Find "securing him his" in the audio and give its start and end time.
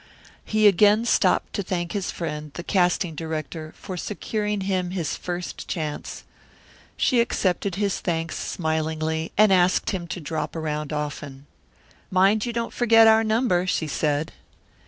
3.97-5.15